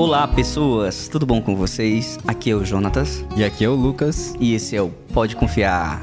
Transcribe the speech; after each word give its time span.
Olá, 0.00 0.26
pessoas! 0.26 1.08
Tudo 1.08 1.26
bom 1.26 1.42
com 1.42 1.54
vocês? 1.54 2.18
Aqui 2.26 2.50
é 2.50 2.54
o 2.54 2.64
Jonatas 2.64 3.22
E 3.36 3.44
aqui 3.44 3.66
é 3.66 3.68
o 3.68 3.74
Lucas. 3.74 4.34
e 4.40 4.54
esse 4.54 4.74
é 4.74 4.80
o 4.80 4.88
Pode 5.12 5.36
Confiar. 5.36 6.00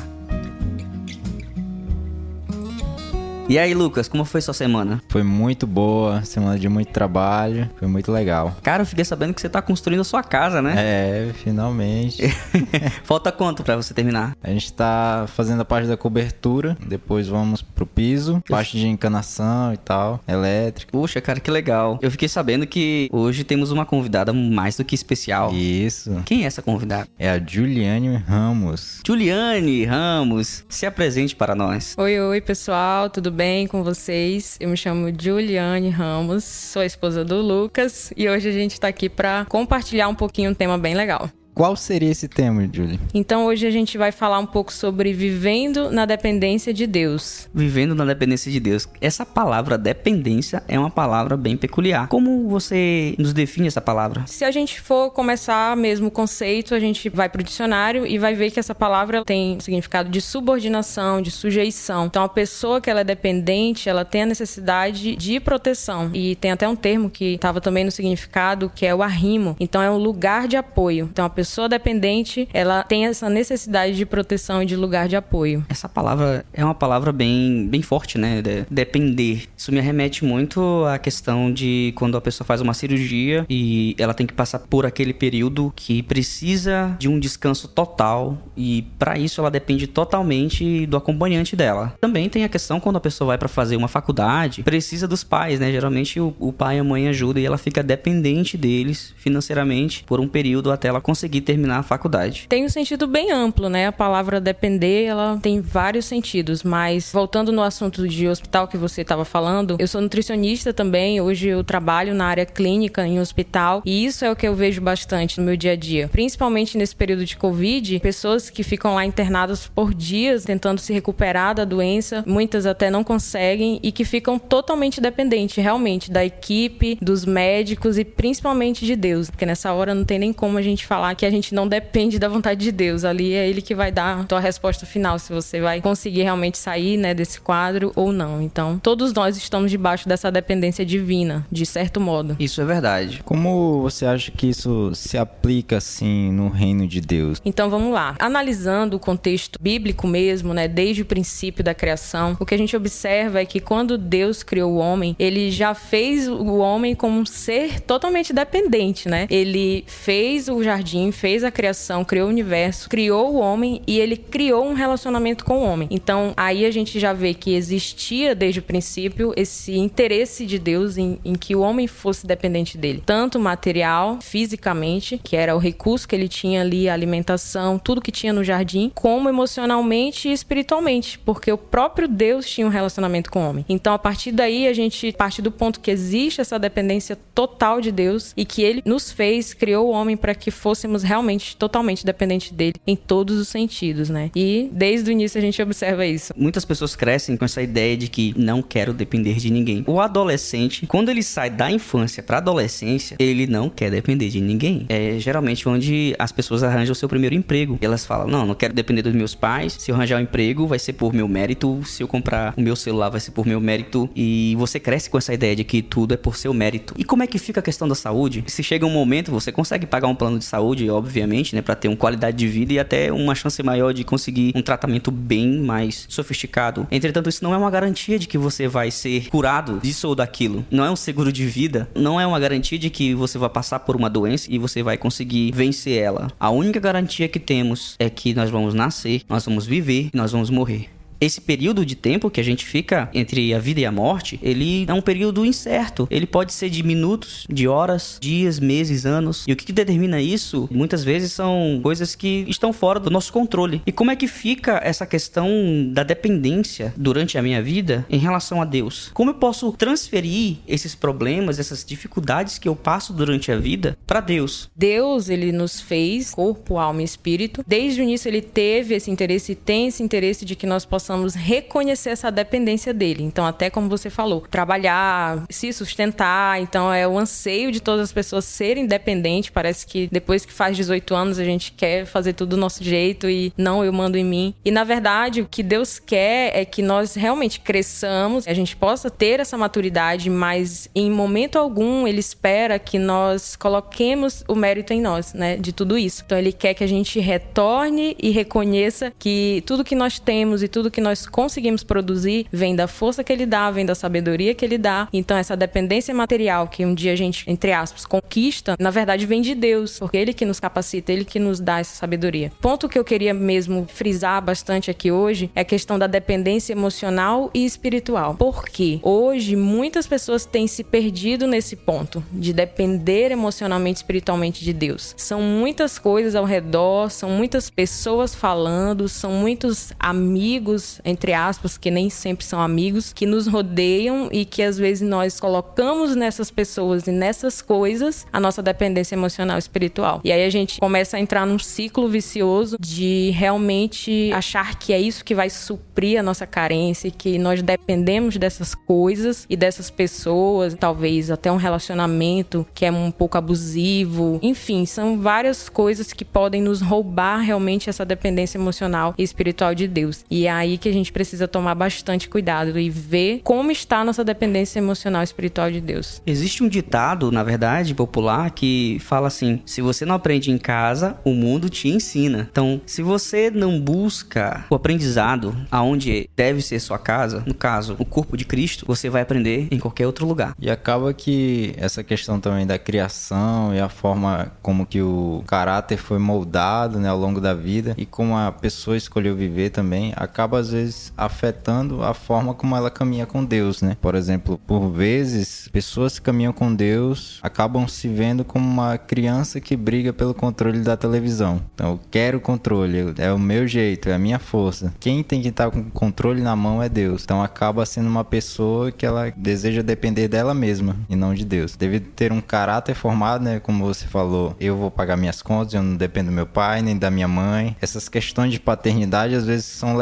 E 3.50 3.58
aí, 3.58 3.74
Lucas, 3.74 4.10
como 4.10 4.26
foi 4.26 4.42
sua 4.42 4.54
semana? 4.54 5.02
Foi 5.08 5.24
muito 5.24 5.66
boa, 5.66 6.22
semana 6.24 6.60
de 6.60 6.68
muito 6.68 6.92
trabalho, 6.92 7.70
foi 7.78 7.88
muito 7.88 8.12
legal. 8.12 8.54
Cara, 8.62 8.82
eu 8.82 8.86
fiquei 8.86 9.06
sabendo 9.06 9.34
que 9.34 9.40
você 9.40 9.48
tá 9.48 9.62
construindo 9.62 10.02
a 10.02 10.04
sua 10.04 10.22
casa, 10.22 10.62
né? 10.62 10.74
É, 10.78 11.32
finalmente. 11.34 12.24
Falta 13.06 13.32
quanto 13.32 13.64
pra 13.64 13.78
você 13.78 13.94
terminar? 13.94 14.36
A 14.44 14.50
gente 14.50 14.74
tá 14.74 15.26
fazendo 15.30 15.62
a 15.62 15.66
parte 15.66 15.88
da 15.88 15.96
cobertura, 15.96 16.78
depois 16.86 17.30
vamos 17.30 17.62
pro 17.62 17.86
piso, 17.86 18.44
parte 18.50 18.78
de 18.78 18.86
encanação 18.86 19.74
e 19.74 19.78
tal, 19.78 20.20
elétrica. 20.28 20.92
Puxa, 20.92 21.22
cara, 21.22 21.40
que 21.40 21.50
legal. 21.50 21.98
Eu 22.02 22.12
fiquei 22.12 22.28
sabendo 22.28 22.68
que 22.68 23.08
hoje 23.14 23.46
temos 23.46 23.72
uma 23.72 23.86
convidada 23.86 24.34
mais 24.34 24.76
do 24.76 24.84
que 24.84 24.94
especial. 24.94 25.54
Isso. 25.54 26.22
Quem 26.26 26.44
é 26.44 26.48
essa 26.48 26.62
convidada? 26.62 27.08
É 27.18 27.30
a 27.30 27.40
Juliane 27.40 28.14
Ramos. 28.14 29.00
Juliane 29.08 29.86
Ramos, 29.86 30.66
se 30.68 30.86
apresente 30.86 31.34
para 31.34 31.56
nós. 31.56 31.96
Oi, 31.98 32.20
oi, 32.20 32.42
pessoal, 32.42 33.10
tudo 33.10 33.32
bem 33.32 33.37
com 33.68 33.84
vocês? 33.84 34.58
Eu 34.60 34.68
me 34.68 34.76
chamo 34.76 35.14
Juliane 35.16 35.92
Ramos, 35.92 36.44
sou 36.44 36.82
a 36.82 36.88
esposa 36.88 37.24
do 37.24 37.40
Lucas 37.40 38.12
e 38.18 38.28
hoje 38.28 38.50
a 38.50 38.52
gente 38.52 38.80
tá 38.80 38.88
aqui 38.88 39.08
para 39.08 39.46
compartilhar 39.46 40.08
um 40.08 40.16
pouquinho 40.16 40.50
um 40.50 40.56
tema 40.56 40.76
bem 40.76 40.96
legal. 40.96 41.30
Qual 41.58 41.76
seria 41.76 42.12
esse 42.12 42.28
tema, 42.28 42.70
Julie? 42.72 43.00
Então 43.16 43.48
hoje 43.48 43.66
a 43.66 43.72
gente 43.72 43.98
vai 43.98 44.12
falar 44.12 44.38
um 44.38 44.46
pouco 44.46 44.72
sobre 44.72 45.12
vivendo 45.12 45.90
na 45.90 46.06
dependência 46.06 46.72
de 46.72 46.86
Deus. 46.86 47.50
Vivendo 47.52 47.96
na 47.96 48.06
dependência 48.06 48.52
de 48.52 48.60
Deus. 48.60 48.88
Essa 49.02 49.26
palavra 49.26 49.76
dependência 49.76 50.62
é 50.68 50.78
uma 50.78 50.92
palavra 50.92 51.36
bem 51.36 51.58
peculiar. 51.58 52.10
Como 52.10 52.48
você 52.48 53.16
nos 53.18 53.34
define 53.34 53.66
essa 53.66 53.82
palavra? 53.82 54.24
Se 54.28 54.46
a 54.46 54.52
gente 54.52 54.80
for 54.80 55.10
começar 55.10 55.76
mesmo 55.76 56.10
o 56.10 56.12
conceito, 56.12 56.76
a 56.76 56.80
gente 56.80 57.10
vai 57.10 57.28
pro 57.28 57.42
dicionário 57.42 58.06
e 58.06 58.20
vai 58.20 58.36
ver 58.36 58.52
que 58.52 58.60
essa 58.60 58.76
palavra 58.76 59.26
tem 59.26 59.60
significado 59.60 60.12
de 60.12 60.22
subordinação, 60.22 61.24
de 61.24 61.32
sujeição. 61.32 62.06
Então 62.06 62.22
a 62.22 62.30
pessoa 62.30 62.80
que 62.80 62.88
ela 62.88 63.02
é 63.02 63.04
dependente, 63.04 63.90
ela 63.90 64.06
tem 64.06 64.22
a 64.22 64.26
necessidade 64.28 65.16
de 65.16 65.40
proteção. 65.40 66.12
E 66.14 66.36
tem 66.36 66.52
até 66.52 66.70
um 66.70 66.76
termo 66.76 67.10
que 67.10 67.34
estava 67.34 67.60
também 67.60 67.84
no 67.84 67.90
significado, 67.90 68.72
que 68.76 68.86
é 68.86 68.94
o 68.94 69.02
arrimo. 69.02 69.56
Então 69.60 69.82
é 69.82 69.90
um 69.90 69.98
lugar 69.98 70.48
de 70.48 70.56
apoio. 70.56 71.10
Então 71.12 71.26
a 71.26 71.30
pessoa 71.32 71.47
dependente, 71.70 72.48
ela 72.54 72.84
tem 72.84 73.06
essa 73.06 73.30
necessidade 73.30 73.96
de 73.96 74.06
proteção 74.06 74.62
e 74.62 74.66
de 74.66 74.76
lugar 74.76 75.08
de 75.08 75.16
apoio. 75.16 75.66
Essa 75.70 75.88
palavra 75.88 76.46
é 76.54 76.64
uma 76.64 76.76
palavra 76.76 77.12
bem, 77.12 77.68
bem 77.70 77.82
forte, 77.82 78.18
né? 78.18 78.42
De- 78.42 78.66
depender. 78.70 79.44
Isso 79.56 79.72
me 79.72 79.80
remete 79.80 80.24
muito 80.26 80.84
à 80.86 80.98
questão 80.98 81.52
de 81.52 81.94
quando 81.96 82.18
a 82.18 82.22
pessoa 82.22 82.46
faz 82.46 82.62
uma 82.62 82.74
cirurgia 82.74 83.46
e 83.50 83.96
ela 83.98 84.14
tem 84.14 84.26
que 84.28 84.34
passar 84.34 84.60
por 84.60 84.86
aquele 84.86 85.14
período 85.14 85.72
que 85.76 86.02
precisa 86.04 86.96
de 87.00 87.08
um 87.08 87.20
descanso 87.20 87.68
total 87.68 88.38
e 88.56 88.84
para 88.98 89.18
isso 89.18 89.40
ela 89.42 89.50
depende 89.52 89.88
totalmente 89.88 90.86
do 90.86 90.98
acompanhante 90.98 91.56
dela. 91.56 91.94
Também 92.02 92.30
tem 92.30 92.44
a 92.44 92.50
questão 92.50 92.80
quando 92.80 92.98
a 92.98 93.02
pessoa 93.02 93.30
vai 93.30 93.38
para 93.38 93.48
fazer 93.48 93.76
uma 93.76 93.88
faculdade, 93.88 94.64
precisa 94.64 95.08
dos 95.08 95.24
pais, 95.24 95.60
né? 95.60 95.72
Geralmente 95.72 96.20
o, 96.20 96.34
o 96.40 96.52
pai 96.52 96.78
e 96.78 96.80
a 96.80 96.84
mãe 96.84 97.08
ajudam 97.08 97.42
e 97.42 97.46
ela 97.46 97.58
fica 97.58 97.82
dependente 97.84 98.58
deles 98.58 99.14
financeiramente 99.18 100.04
por 100.06 100.20
um 100.20 100.28
período 100.28 100.72
até 100.72 100.88
ela 100.88 101.02
conseguir 101.02 101.37
terminar 101.42 101.80
a 101.80 101.84
faculdade. 101.84 102.46
Tem 102.50 102.66
um 102.66 102.70
sentido 102.70 103.08
bem 103.08 103.32
amplo, 103.32 103.70
né? 103.70 103.88
A 103.88 103.92
palavra 103.92 104.40
depender, 104.40 105.06
ela 105.06 105.40
tem 105.42 105.62
vários 105.62 106.06
sentidos, 106.06 106.64
mas 106.64 107.12
voltando 107.12 107.52
no 107.52 107.62
assunto 107.62 108.08
de 108.08 108.28
hospital 108.28 108.68
que 108.68 108.78
você 108.78 109.02
estava 109.02 109.26
falando, 109.26 109.78
eu 109.80 109.88
sou 109.88 110.02
nutricionista 110.02 110.74
também, 110.74 111.22
hoje 111.22 111.48
eu 111.50 111.64
trabalho 111.64 112.14
na 112.14 112.26
área 112.26 112.46
clínica 112.46 113.06
em 113.06 113.20
hospital, 113.20 113.82
e 113.86 114.06
isso 114.06 114.26
é 114.26 114.32
o 114.32 114.36
que 114.36 114.48
eu 114.48 114.56
vejo 114.56 114.82
bastante 114.82 115.40
no 115.40 115.46
meu 115.46 115.56
dia 115.56 115.74
a 115.74 115.76
dia. 115.76 116.08
Principalmente 116.08 116.78
nesse 116.78 116.96
período 116.96 117.26
de 117.26 117.38
Covid, 117.38 118.00
pessoas 118.00 118.50
que 118.50 118.64
ficam 118.64 118.96
lá 118.96 119.06
internadas 119.06 119.68
por 119.68 119.94
dias 119.94 120.44
tentando 120.44 120.80
se 120.80 120.94
recuperar 120.94 121.56
da 121.56 121.66
doença, 121.66 122.24
muitas 122.26 122.66
até 122.66 122.90
não 122.90 123.04
conseguem 123.04 123.80
e 123.84 123.92
que 123.92 124.06
ficam 124.06 124.40
totalmente 124.40 125.00
dependentes 125.00 125.64
realmente 125.64 126.12
da 126.12 126.24
equipe, 126.26 126.98
dos 127.02 127.26
médicos 127.26 127.98
e 127.98 128.06
principalmente 128.06 128.86
de 128.86 128.96
Deus, 128.96 129.30
porque 129.30 129.46
nessa 129.46 129.72
hora 129.74 129.94
não 129.94 130.04
tem 130.04 130.20
nem 130.20 130.34
como 130.34 130.58
a 130.58 130.62
gente 130.62 130.86
falar 130.86 131.16
que 131.16 131.26
a 131.28 131.32
gente 131.32 131.54
não 131.54 131.68
depende 131.68 132.18
da 132.18 132.28
vontade 132.28 132.64
de 132.64 132.72
Deus. 132.72 133.04
Ali 133.04 133.34
é 133.34 133.48
ele 133.48 133.62
que 133.62 133.76
vai 133.76 133.92
dar 133.92 134.22
a 134.22 134.24
tua 134.24 134.40
resposta 134.40 134.86
final 134.86 135.20
se 135.20 135.32
você 135.32 135.60
vai 135.60 135.82
conseguir 135.82 136.24
realmente 136.24 136.58
sair, 136.58 136.98
né, 136.98 137.14
desse 137.14 137.40
quadro 137.40 137.92
ou 137.96 138.12
não. 138.12 138.42
Então, 138.42 138.80
todos 138.80 139.14
nós 139.14 139.38
estamos 139.38 139.70
debaixo 139.70 140.08
dessa 140.08 140.32
dependência 140.32 140.86
divina, 140.86 141.46
de 141.52 141.66
certo 141.66 142.00
modo. 142.00 142.36
Isso 142.40 142.62
é 142.62 142.66
verdade. 142.66 143.22
Como 143.24 143.82
você 143.82 144.06
acha 144.06 144.32
que 144.32 144.48
isso 144.48 144.92
se 144.96 145.18
aplica 145.18 145.78
assim 145.78 146.32
no 146.32 146.50
reino 146.50 146.88
de 146.88 147.02
Deus? 147.02 147.42
Então 147.46 147.70
vamos 147.70 147.94
lá. 147.94 148.16
Analisando 148.20 148.98
o 148.98 149.00
contexto 149.00 149.60
bíblico 149.62 150.08
mesmo, 150.08 150.54
né, 150.54 150.68
desde 150.68 151.02
o 151.02 151.06
princípio 151.06 151.64
da 151.64 151.74
criação, 151.74 152.38
o 152.40 152.46
que 152.46 152.56
a 152.56 152.58
gente 152.58 152.76
observa 152.76 153.42
é 153.42 153.46
que 153.46 153.60
quando 153.60 153.98
Deus 153.98 154.44
criou 154.44 154.74
o 154.74 154.78
homem, 154.78 155.16
ele 155.20 155.52
já 155.52 155.74
fez 155.74 156.28
o 156.28 156.58
homem 156.58 156.96
como 156.96 157.20
um 157.20 157.26
ser 157.26 157.82
totalmente 157.82 158.34
dependente, 158.34 159.10
né? 159.10 159.28
Ele 159.30 159.84
fez 159.88 160.48
o 160.48 160.64
jardim, 160.64 161.07
fez 161.12 161.44
a 161.44 161.52
criação, 161.52 162.04
criou 162.04 162.28
o 162.28 162.30
universo, 162.30 162.90
criou 162.90 163.34
o 163.34 163.40
homem 163.40 163.82
e 163.88 164.00
ele 164.00 164.18
criou 164.18 164.66
um 164.66 164.74
relacionamento 164.74 165.46
com 165.46 165.60
o 165.60 165.64
homem. 165.64 165.88
Então 165.92 166.34
aí 166.36 166.66
a 166.66 166.72
gente 166.72 167.00
já 167.00 167.14
vê 167.14 167.34
que 167.34 167.54
existia 167.54 168.36
desde 168.36 168.60
o 168.60 168.64
princípio 168.64 169.34
esse 169.36 169.78
interesse 169.78 170.46
de 170.46 170.60
Deus 170.60 170.98
em, 170.98 171.20
em 171.24 171.36
que 171.36 171.56
o 171.56 171.62
homem 171.62 171.88
fosse 171.88 172.26
dependente 172.26 172.78
dele, 172.78 173.02
tanto 173.06 173.40
material, 173.40 174.20
fisicamente, 174.22 175.20
que 175.24 175.36
era 175.36 175.56
o 175.56 175.60
recurso 175.60 176.08
que 176.08 176.16
ele 176.16 176.28
tinha 176.28 176.62
ali, 176.62 176.90
a 176.90 176.94
alimentação, 176.94 177.80
tudo 177.80 178.02
que 178.02 178.12
tinha 178.12 178.34
no 178.34 178.44
jardim, 178.44 178.92
como 178.94 179.30
emocionalmente 179.30 180.30
e 180.30 180.34
espiritualmente, 180.34 181.20
porque 181.20 181.52
o 181.52 181.58
próprio 181.58 182.08
Deus 182.08 182.50
tinha 182.50 182.66
um 182.66 182.70
relacionamento 182.70 183.32
com 183.32 183.44
o 183.44 183.50
homem. 183.50 183.66
Então, 183.70 183.94
a 183.94 184.00
partir 184.00 184.32
daí, 184.32 184.68
a 184.68 184.74
gente 184.74 185.12
parte 185.12 185.42
do 185.42 185.52
ponto 185.52 185.80
que 185.80 185.92
existe 185.92 186.42
essa 186.42 186.60
dependência 186.60 187.18
total 187.34 187.82
de 187.82 187.92
Deus 187.92 188.34
e 188.36 188.46
que 188.46 188.62
ele 188.62 188.82
nos 188.86 189.12
fez, 189.12 189.54
criou 189.54 189.88
o 189.88 189.92
homem 189.92 190.18
para 190.18 190.36
que 190.36 190.52
fôssemos 190.52 190.97
realmente 191.04 191.56
totalmente 191.56 192.06
dependentes 192.06 192.52
dele 192.52 192.76
em 192.86 192.96
todos 192.96 193.38
os 193.38 193.48
sentidos, 193.48 194.10
né? 194.10 194.32
E 194.36 194.70
desde 194.72 195.10
o 195.10 195.12
início 195.12 195.38
a 195.38 195.42
gente 195.42 195.62
observa 195.62 196.06
isso. 196.06 196.34
Muitas 196.36 196.66
pessoas 196.66 196.96
crescem 196.96 197.38
com 197.38 197.46
essa 197.46 197.62
ideia 197.62 197.98
de 197.98 198.08
que 198.08 198.34
não 198.38 198.62
quero 198.62 198.94
depender 198.94 199.36
de 199.36 199.50
ninguém. 199.50 199.84
O 199.88 200.00
adolescente, 200.00 200.86
quando 200.88 201.10
ele 201.10 201.24
sai 201.24 201.50
da 201.50 201.72
infância 201.72 202.22
pra 202.24 202.38
adolescência, 202.38 203.16
ele 203.20 203.48
não 203.48 203.70
quer 203.70 203.92
depender 203.92 204.30
de 204.30 204.42
ninguém. 204.42 204.86
É 204.90 205.18
geralmente 205.20 205.68
onde 205.68 206.16
as 206.18 206.32
pessoas 206.32 206.64
arranjam 206.64 206.94
o 206.94 206.96
seu 206.96 207.10
primeiro 207.10 207.36
emprego. 207.36 207.78
Elas 207.82 208.06
falam: 208.06 208.28
"Não, 208.28 208.46
não 208.46 208.56
quero 208.56 208.74
depender 208.74 209.02
dos 209.02 209.14
meus 209.14 209.36
pais. 209.36 209.74
Se 209.74 209.92
eu 209.92 209.96
arranjar 209.96 210.18
um 210.18 210.24
emprego, 210.24 210.68
vai 210.68 210.80
ser 210.80 210.94
por 210.94 211.14
meu 211.14 211.28
mérito. 211.28 211.82
Se 211.86 212.04
eu 212.04 212.08
comprar 212.08 212.54
o 212.58 212.62
meu 212.62 212.76
celular, 212.76 213.10
vai 213.10 213.20
ser 213.20 213.32
por 213.32 213.46
meu 213.46 213.60
mérito." 213.60 214.10
E 214.16 214.56
você 214.58 214.80
cresce 214.80 215.10
com 215.10 215.18
essa 215.18 215.34
ideia 215.34 215.56
de 215.56 215.64
que 215.64 215.82
tudo 215.82 216.14
é 216.14 216.18
por 216.18 216.36
seu 216.36 216.54
mérito. 216.54 216.94
E 216.98 217.04
como 217.04 217.24
é 217.24 217.28
que 217.28 217.38
fica 217.38 217.60
a 217.60 217.64
questão 217.64 217.88
da 217.88 217.96
saúde? 217.96 218.44
Se 218.48 218.64
chega 218.64 218.86
um 218.86 218.92
momento, 218.92 219.32
você 219.32 219.52
consegue 219.52 219.86
pagar 219.86 220.08
um 220.08 220.16
plano 220.16 220.40
de 220.40 220.46
saúde, 220.46 220.87
obviamente, 220.90 221.56
né, 221.56 221.62
para 221.62 221.76
ter 221.76 221.88
uma 221.88 221.98
qualidade 221.98 222.38
de 222.38 222.48
vida 222.48 222.74
e 222.74 222.80
até 222.80 223.12
uma 223.12 223.36
chance 223.36 223.62
maior 223.64 223.94
de 223.94 224.04
conseguir 224.04 224.54
um 224.56 224.62
tratamento 224.62 225.12
bem 225.12 225.60
mais 225.60 226.06
sofisticado. 226.10 226.88
Entretanto, 226.92 227.30
isso 227.30 227.44
não 227.44 227.54
é 227.54 227.58
uma 227.58 227.72
garantia 227.72 228.18
de 228.20 228.28
que 228.28 228.38
você 228.38 228.68
vai 228.68 228.92
ser 228.92 229.30
curado 229.30 229.80
disso 229.82 230.08
ou 230.08 230.16
daquilo. 230.16 230.66
Não 230.70 230.86
é 230.86 230.92
um 230.92 230.96
seguro 230.96 231.32
de 231.32 231.46
vida, 231.46 231.90
não 231.96 232.20
é 232.20 232.26
uma 232.26 232.40
garantia 232.40 232.78
de 232.78 232.90
que 232.90 233.14
você 233.14 233.38
vai 233.38 233.50
passar 233.50 233.80
por 233.80 233.96
uma 233.96 234.10
doença 234.10 234.48
e 234.50 234.58
você 234.58 234.84
vai 234.84 234.98
conseguir 234.98 235.52
vencer 235.54 236.02
ela. 236.02 236.32
A 236.40 236.50
única 236.50 236.80
garantia 236.80 237.28
que 237.28 237.40
temos 237.40 237.96
é 238.00 238.10
que 238.10 238.34
nós 238.34 238.50
vamos 238.50 238.74
nascer, 238.74 239.22
nós 239.30 239.46
vamos 239.46 239.66
viver 239.66 240.10
e 240.14 240.18
nós 240.18 240.32
vamos 240.32 240.50
morrer. 240.50 240.97
Esse 241.20 241.42
período 241.42 241.86
de 241.86 241.96
tempo 241.96 242.30
que 242.30 242.40
a 242.40 242.44
gente 242.44 242.66
fica 242.66 243.10
entre 243.14 243.54
a 243.54 243.60
vida 243.60 243.80
e 243.80 243.86
a 243.86 243.92
morte, 243.92 244.40
ele 244.42 244.86
é 244.88 244.94
um 244.94 245.02
período 245.02 245.46
incerto. 245.46 246.08
Ele 246.12 246.28
pode 246.28 246.54
ser 246.54 246.70
de 246.70 246.84
minutos, 246.84 247.46
de 247.50 247.68
horas, 247.68 248.18
dias, 248.22 248.60
meses, 248.60 249.06
anos. 249.06 249.44
E 249.48 249.52
o 249.52 249.56
que 249.56 249.72
determina 249.72 250.22
isso, 250.22 250.68
muitas 250.72 251.04
vezes, 251.04 251.32
são 251.32 251.80
coisas 251.82 252.16
que 252.16 252.46
estão 252.48 252.72
fora 252.72 253.00
do 253.00 253.10
nosso 253.10 253.34
controle. 253.34 253.82
E 253.86 253.92
como 253.92 254.12
é 254.12 254.16
que 254.16 254.28
fica 254.28 254.80
essa 254.84 255.06
questão 255.06 255.50
da 255.92 256.04
dependência 256.04 256.94
durante 256.96 257.38
a 257.38 257.42
minha 257.42 257.62
vida 257.62 258.06
em 258.10 258.20
relação 258.20 258.62
a 258.62 258.66
Deus? 258.66 259.10
Como 259.14 259.32
eu 259.32 259.36
posso 259.36 259.72
transferir 259.72 260.58
esses 260.68 260.94
problemas, 260.94 261.60
essas 261.60 261.84
dificuldades 261.84 262.58
que 262.58 262.68
eu 262.68 262.76
passo 262.76 263.12
durante 263.12 263.52
a 263.52 263.58
vida 263.58 263.98
para 264.06 264.20
Deus. 264.20 264.70
Deus, 264.76 265.30
ele 265.30 265.52
nos 265.52 265.82
fez 265.82 266.32
corpo, 266.32 266.78
alma 266.78 267.02
e 267.02 267.06
espírito. 267.06 267.64
Desde 267.66 268.02
o 268.02 268.04
início 268.04 268.30
ele 268.30 268.42
teve 268.42 268.96
esse 268.96 269.10
interesse 269.10 269.54
e 269.54 269.56
tem 269.56 269.88
esse 269.88 270.04
interesse 270.04 270.46
de 270.46 270.56
que 270.56 270.68
nós 270.68 270.86
possamos 270.86 271.07
reconhecer 271.36 272.10
essa 272.10 272.32
dependência 272.32 272.94
dele. 272.94 273.24
Então, 273.24 273.46
até 273.46 273.70
como 273.70 273.88
você 273.88 274.10
falou, 274.10 274.42
trabalhar, 274.42 275.44
se 275.50 275.72
sustentar, 275.72 276.62
então 276.62 276.92
é 276.92 277.08
o 277.08 277.18
anseio 277.18 277.72
de 277.72 277.80
todas 277.80 278.02
as 278.02 278.12
pessoas 278.12 278.46
serem 278.46 278.84
independentes. 278.84 279.50
Parece 279.50 279.86
que 279.86 280.10
depois 280.12 280.46
que 280.46 280.54
faz 280.54 280.76
18 280.76 281.16
anos 281.16 281.40
a 281.40 281.44
gente 281.44 281.72
quer 281.72 282.06
fazer 282.06 282.34
tudo 282.34 282.48
do 282.48 282.58
nosso 282.58 282.84
jeito 282.84 283.30
e 283.30 283.54
não 283.58 283.86
eu 283.86 283.94
mando 283.94 284.18
em 284.18 284.26
mim. 284.26 284.56
E 284.66 284.72
na 284.72 284.84
verdade, 284.84 285.42
o 285.42 285.48
que 285.48 285.62
Deus 285.62 286.00
quer 286.00 286.52
é 286.56 286.66
que 286.66 286.82
nós 286.82 287.14
realmente 287.14 287.60
cresçamos, 287.60 288.48
a 288.48 288.54
gente 288.54 288.76
possa 288.76 289.10
ter 289.10 289.40
essa 289.40 289.58
maturidade, 289.58 290.30
mas 290.30 290.90
em 290.96 291.12
momento 291.12 291.58
algum 291.58 292.08
ele 292.08 292.20
espera 292.20 292.80
que 292.80 292.98
nós 292.98 293.56
coloquemos 293.56 294.44
o 294.48 294.56
mérito 294.56 294.94
em 294.94 295.02
nós, 295.02 295.34
né, 295.34 295.58
de 295.58 295.72
tudo 295.72 295.98
isso. 295.98 296.24
Então 296.26 296.38
ele 296.38 296.52
quer 296.52 296.74
que 296.74 296.84
a 296.84 296.88
gente 296.88 297.20
retorne 297.20 298.16
e 298.22 298.32
reconheça 298.32 299.14
que 299.20 299.64
tudo 299.66 299.84
que 299.84 299.96
nós 299.96 300.20
temos 300.20 300.64
e 300.64 300.68
tudo 300.68 300.90
que 300.90 300.97
nós 301.02 301.28
conseguimos 301.28 301.84
produzir 301.84 302.48
vem 302.52 302.76
da 302.76 302.88
força 302.88 303.24
que 303.24 303.32
ele 303.32 303.46
dá, 303.46 303.70
vem 303.72 303.86
da 303.86 303.96
sabedoria 303.96 304.54
que 304.54 304.66
ele 304.66 304.78
dá. 304.78 305.08
Então 305.12 305.38
essa 305.38 305.56
dependência 305.56 306.14
material 306.14 306.68
que 306.68 306.86
um 306.86 306.94
dia 306.94 307.14
a 307.14 307.16
gente, 307.16 307.50
entre 307.50 307.72
aspas, 307.72 308.06
conquista, 308.06 308.76
na 308.80 308.90
verdade 308.90 309.26
vem 309.26 309.42
de 309.42 309.56
Deus, 309.56 310.00
porque 310.00 310.18
ele 310.18 310.34
que 310.34 310.46
nos 310.46 310.60
capacita, 310.60 311.12
ele 311.12 311.26
que 311.26 311.40
nos 311.40 311.60
dá 311.60 311.80
essa 311.80 311.96
sabedoria. 311.96 312.52
Ponto 312.62 312.90
que 312.90 312.98
eu 312.98 313.04
queria 313.04 313.34
mesmo 313.34 313.86
frisar 313.88 314.42
bastante 314.42 314.90
aqui 314.92 315.12
hoje 315.12 315.50
é 315.56 315.62
a 315.62 315.66
questão 315.66 315.98
da 316.00 316.08
dependência 316.08 316.74
emocional 316.74 317.50
e 317.54 317.66
espiritual. 317.66 318.36
Porque 318.36 319.00
hoje 319.04 319.56
muitas 319.56 320.08
pessoas 320.08 320.46
têm 320.46 320.68
se 320.68 320.84
perdido 320.84 321.48
nesse 321.48 321.76
ponto 321.76 322.24
de 322.32 322.54
depender 322.54 323.32
emocionalmente 323.32 323.98
e 323.98 324.02
espiritualmente 324.02 324.64
de 324.64 324.74
Deus. 324.74 325.14
São 325.18 325.42
muitas 325.42 326.00
coisas 326.00 326.36
ao 326.36 326.46
redor, 326.46 327.10
são 327.10 327.30
muitas 327.30 327.70
pessoas 327.70 328.34
falando, 328.34 329.10
são 329.10 329.32
muitos 329.32 329.92
amigos, 330.00 330.87
entre 331.04 331.34
aspas, 331.34 331.78
que 331.78 331.92
nem 331.92 332.10
sempre 332.10 332.46
são 332.46 332.60
amigos, 332.62 333.14
que 333.14 333.26
nos 333.26 333.48
rodeiam 333.48 334.30
e 334.32 334.46
que 334.46 334.62
às 334.64 334.78
vezes 334.78 335.08
nós 335.08 335.40
colocamos 335.40 336.16
nessas 336.16 336.52
pessoas 336.52 337.08
e 337.08 337.12
nessas 337.12 337.62
coisas 337.62 338.26
a 338.32 338.40
nossa 338.40 338.62
dependência 338.62 339.16
emocional 339.16 339.58
e 339.58 339.60
espiritual. 339.60 340.22
E 340.24 340.32
aí 340.32 340.44
a 340.44 340.50
gente 340.50 340.80
começa 340.80 341.18
a 341.18 341.20
entrar 341.20 341.46
num 341.46 341.60
ciclo 341.60 342.08
vicioso 342.08 342.78
de 342.80 343.32
realmente 343.32 344.32
achar 344.34 344.78
que 344.78 344.94
é 344.94 345.00
isso 345.00 345.24
que 345.24 345.36
vai 345.36 345.50
suprir 345.50 346.20
a 346.20 346.24
nossa 346.24 346.46
carência, 346.46 347.12
que 347.12 347.38
nós 347.38 347.62
dependemos 347.62 348.38
dessas 348.38 348.74
coisas 348.74 349.46
e 349.50 349.56
dessas 349.56 349.90
pessoas, 349.90 350.76
talvez 350.80 351.32
até 351.32 351.52
um 351.52 351.58
relacionamento 351.58 352.66
que 352.74 352.86
é 352.86 352.92
um 352.92 353.12
pouco 353.12 353.38
abusivo. 353.38 354.40
Enfim, 354.42 354.86
são 354.86 355.20
várias 355.20 355.70
coisas 355.70 356.14
que 356.14 356.26
podem 356.26 356.62
nos 356.62 356.82
roubar 356.82 357.40
realmente 357.40 357.90
essa 357.90 358.06
dependência 358.06 358.58
emocional 358.58 359.14
e 359.18 359.24
espiritual 359.24 359.74
de 359.74 359.88
Deus. 359.88 360.26
E 360.30 360.48
é 360.48 360.52
aí 360.78 360.80
que 360.80 360.88
a 360.88 360.94
gente 360.94 361.12
precisa 361.12 361.48
tomar 361.48 361.76
bastante 361.76 362.30
cuidado 362.30 362.80
e 362.80 362.90
ver 362.90 363.42
como 363.44 363.72
está 363.72 364.00
a 364.00 364.06
nossa 364.06 364.24
dependência 364.24 364.80
emocional 364.80 365.22
e 365.22 365.26
espiritual 365.26 365.72
de 365.72 365.82
Deus. 365.82 366.22
Existe 366.26 366.64
um 366.64 366.70
ditado, 366.70 367.32
na 367.32 367.44
verdade, 367.44 367.94
popular 367.94 368.52
que 368.52 368.98
fala 369.02 369.28
assim: 369.28 369.62
se 369.66 369.82
você 369.82 370.06
não 370.06 370.16
aprende 370.16 370.52
em 370.52 370.58
casa, 370.58 371.18
o 371.26 371.34
mundo 371.34 371.70
te 371.70 371.90
ensina. 371.90 372.48
Então, 372.52 372.80
se 372.86 373.02
você 373.02 373.50
não 373.50 373.80
busca 373.80 374.66
o 374.70 374.76
aprendizado 374.76 375.56
aonde 375.72 376.30
deve 376.36 376.62
ser 376.62 376.80
sua 376.80 377.00
casa, 377.00 377.44
no 377.46 377.54
caso, 377.54 377.96
o 377.98 378.06
corpo 378.06 378.38
de 378.38 378.46
Cristo, 378.46 378.86
você 378.88 379.10
vai 379.10 379.22
aprender 379.22 379.68
em 379.72 379.80
qualquer 379.80 380.06
outro 380.06 380.26
lugar. 380.26 380.56
E 380.60 380.70
acaba 380.70 381.14
que 381.14 381.74
essa 381.78 382.04
questão 382.04 382.40
também 382.40 382.68
da 382.68 382.78
criação 382.78 383.74
e 383.74 383.80
a 383.80 383.90
forma 383.90 384.52
como 384.62 384.86
que 384.86 385.02
o 385.02 385.44
caráter 385.48 385.98
foi 385.98 386.20
moldado 386.20 387.00
né, 387.00 387.10
ao 387.10 387.18
longo 387.18 387.42
da 387.42 387.54
vida 387.54 387.96
e 387.98 388.06
como 388.06 388.38
a 388.38 388.52
pessoa 388.52 388.96
escolheu 388.96 389.36
viver 389.36 389.70
também, 389.70 390.14
acaba 390.16 390.62
às 390.68 390.74
vezes 390.74 391.14
afetando 391.16 392.04
a 392.04 392.14
forma 392.14 392.54
como 392.54 392.76
ela 392.76 392.92
caminha 392.92 393.26
com 393.26 393.44
Deus, 393.44 393.82
né? 393.82 393.98
Por 394.02 394.16
exemplo, 394.16 394.60
por 394.68 394.90
vezes, 394.90 395.70
pessoas 395.72 396.20
que 396.20 396.26
caminham 396.26 396.54
com 396.54 396.74
Deus 396.74 397.40
acabam 397.42 397.88
se 397.88 398.08
vendo 398.08 398.44
como 398.44 398.68
uma 398.68 398.98
criança 398.98 399.60
que 399.60 399.76
briga 399.76 400.12
pelo 400.12 400.34
controle 400.34 400.80
da 400.80 400.98
televisão. 400.98 401.62
Então, 401.74 401.92
eu 401.92 402.00
quero 402.12 402.40
controle, 402.40 403.14
é 403.18 403.32
o 403.32 403.40
meu 403.40 403.68
jeito, 403.68 404.10
é 404.10 404.14
a 404.14 404.20
minha 404.20 404.40
força. 404.40 404.94
Quem 405.00 405.24
tem 405.24 405.42
que 405.42 405.50
estar 405.50 405.72
com 405.72 405.80
o 405.80 405.92
controle 405.92 406.42
na 406.42 406.56
mão 406.56 406.82
é 406.82 406.90
Deus. 406.90 407.24
Então, 407.24 407.42
acaba 407.42 407.86
sendo 407.86 408.08
uma 408.08 408.24
pessoa 408.24 408.92
que 408.92 409.06
ela 409.06 409.32
deseja 409.36 409.82
depender 409.82 410.28
dela 410.28 410.54
mesma 410.54 410.96
e 411.10 411.16
não 411.16 411.34
de 411.34 411.46
Deus. 411.46 411.76
Deve 411.76 412.00
ter 412.00 412.32
um 412.32 412.42
caráter 412.42 412.96
formado, 412.96 413.44
né? 413.44 413.60
Como 413.60 413.86
você 413.86 414.06
falou, 414.06 414.56
eu 414.60 414.76
vou 414.76 414.92
pagar 414.92 415.18
minhas 415.18 415.42
contas, 415.42 415.74
eu 415.74 415.82
não 415.82 415.96
dependo 415.96 416.30
do 416.30 416.36
meu 416.36 416.46
pai 416.46 416.82
nem 416.82 416.98
da 416.98 417.10
minha 417.10 417.28
mãe. 417.28 417.76
Essas 417.82 418.10
questões 418.10 418.52
de 418.52 418.60
paternidade 418.60 419.36
às 419.36 419.46
vezes 419.46 419.66
são 419.66 419.96